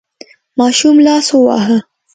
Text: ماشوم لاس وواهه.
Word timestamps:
ماشوم 0.59 0.95
لاس 1.05 1.27
وواهه. 1.35 1.77